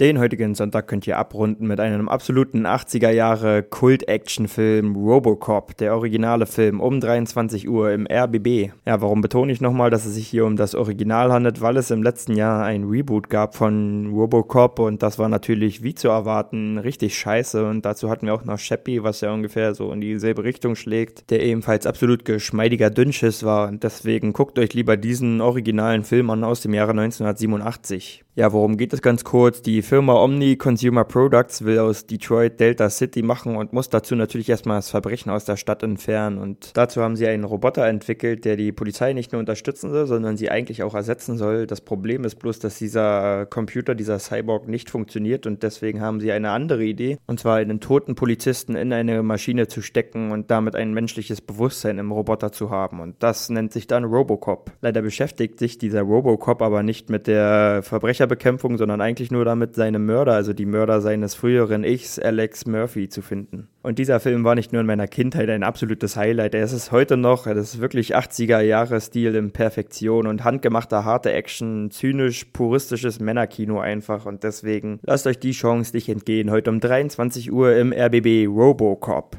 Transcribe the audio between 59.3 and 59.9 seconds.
nur damit,